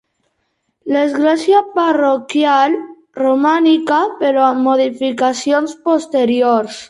[0.93, 2.79] L'església parroquial,
[3.21, 6.79] romànica però amb modificacions posteriors.